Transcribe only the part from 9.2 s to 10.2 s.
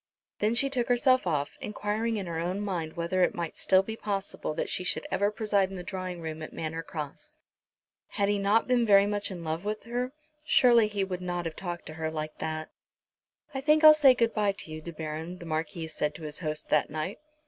in love with her,